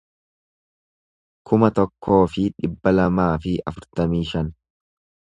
[1.51, 4.51] kuma tokkoo fi dhibba lamaa fi afurtamii shan